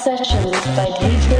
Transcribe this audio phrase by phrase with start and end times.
[0.00, 1.39] sessions by DJ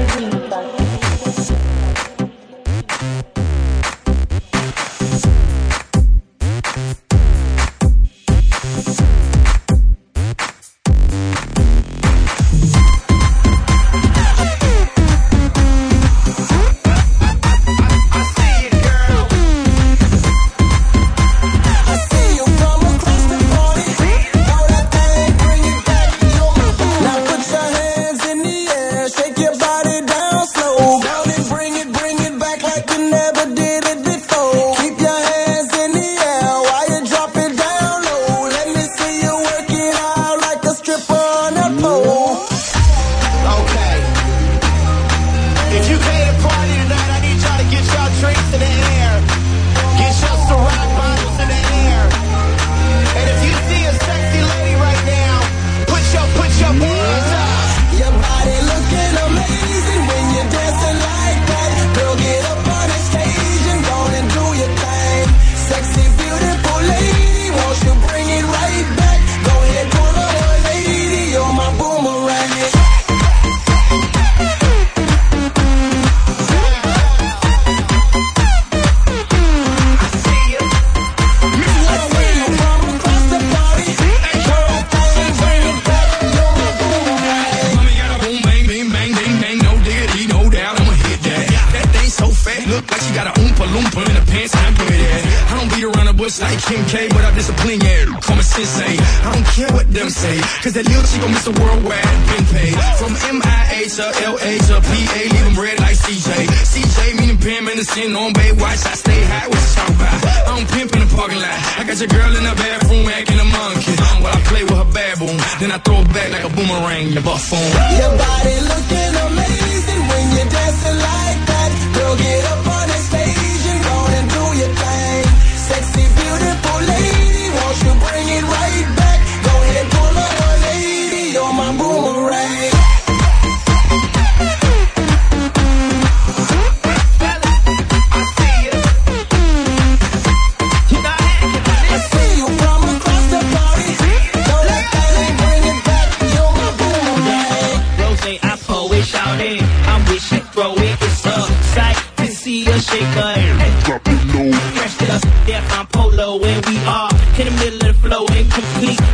[107.81, 108.85] the scene on Baywatch.
[108.85, 110.21] I stay high, with the talk about?
[110.53, 111.59] I'm pimping the parking lot.
[111.81, 113.95] I got your girl in the bathroom acting a monkey.
[114.21, 117.09] While I play with her baboon, then I throw it back like a boomerang.
[117.17, 117.65] Your buff on.
[117.97, 121.71] Your body looking amazing when you're dancing like that.
[121.97, 125.25] Girl, get up on the stage and go and do your thing.
[125.69, 126.50] Sexy, beautiful.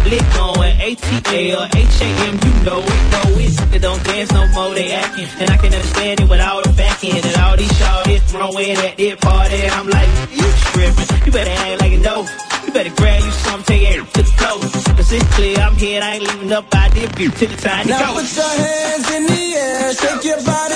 [0.09, 0.77] lit going
[1.57, 3.71] or HAM, you know it, know it.
[3.71, 5.29] They don't dance no more, they acting.
[5.41, 8.77] And I can understand it with all the back end and all these shawties throwing
[8.79, 9.67] at their party.
[9.67, 11.27] I'm like, you tripping.
[11.27, 12.29] You better act like a dope.
[12.67, 14.61] You better grab you some take it to the floor.
[14.97, 17.09] Cause it's clear I'm here, I ain't leaving up out there.
[17.09, 17.99] Till the time to go.
[17.99, 20.76] Now put your hands in the air, shake your body.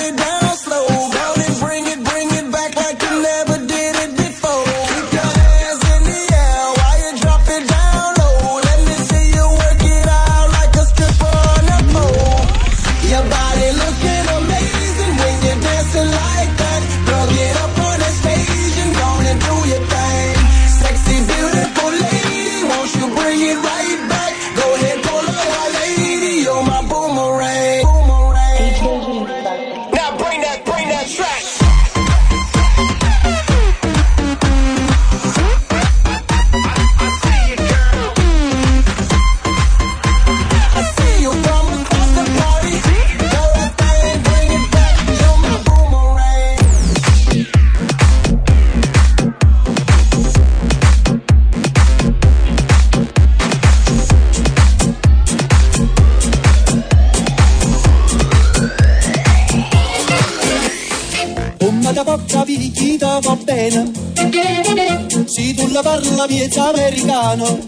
[65.81, 67.59] si parla piezza americano,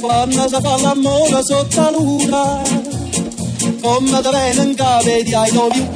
[0.00, 2.62] quando si fa l'amore sotto la luna,
[3.82, 5.86] come da bene in capo di I love you.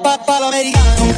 [0.00, 1.17] Papà l'americano.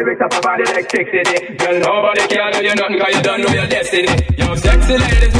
[0.00, 3.40] lyrics up about it like 60 Girl, nobody can do you nothing cause you don't
[3.42, 4.08] know your destiny.
[4.38, 5.39] Yo, sexy ladies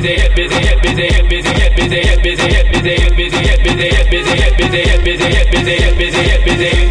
[0.00, 3.42] busy, get busy, get busy, get busy, get busy, get busy, get busy, get busy,
[3.42, 6.84] get busy, get busy, get busy, get busy, get busy, get busy, get busy, get
[6.84, 6.89] busy.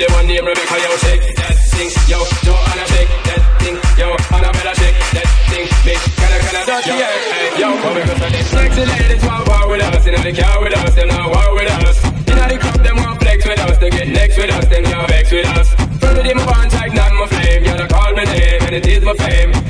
[0.00, 0.76] The one named Rebecca.
[0.80, 5.28] Yo, shake that thing, yo, Joanna, shake that thing, yo, I know better shake that
[5.52, 6.04] thing, bitch.
[6.16, 9.84] I, can I, yo, hey, yo, come here, cause these sexy ladies want war with
[9.84, 11.96] us, in the car with us, them not war with us.
[12.32, 15.08] In the club, them want flex with us, they get next with us, them can't
[15.08, 15.68] vex with us.
[16.00, 18.74] Front of them, my bond like not my flame, you don't call my name, and
[18.80, 19.69] it is my fame.